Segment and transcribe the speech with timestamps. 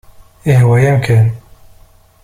[0.47, 1.27] Yehwa-yam kan.